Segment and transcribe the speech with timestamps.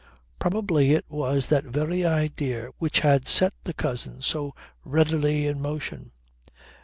[0.39, 6.09] Probably it was that very idea which had set the cousin so readily in motion.